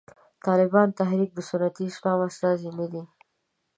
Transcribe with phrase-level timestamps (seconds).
[0.03, 0.03] د
[0.45, 3.03] طالبانو تحریک د سنتي اسلام استازی نه دی.